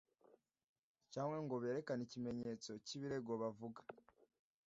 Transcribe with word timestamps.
cyangwa 1.13 1.37
ngo 1.43 1.55
berekane 1.63 2.01
ikimenyetso 2.05 2.71
cy’ibirego 2.85 3.31
bavuga 3.41 3.81